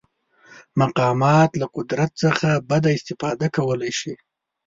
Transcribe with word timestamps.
مقامات 0.81 1.51
له 1.61 1.65
قدرت 1.75 2.11
څخه 2.23 2.49
بده 2.69 2.89
استفاده 2.97 3.47
کولی 3.55 3.91
شي. 3.99 4.13